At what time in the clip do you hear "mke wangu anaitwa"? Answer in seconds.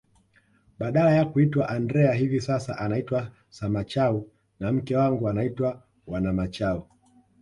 4.71-5.83